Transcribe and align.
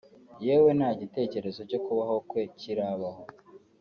yewe 0.45 0.69
nta 0.77 0.89
n’igitekerezo 0.89 1.61
cyo 1.69 1.79
kubaho 1.85 2.15
kwe 2.29 2.41
kirabaho 2.59 3.23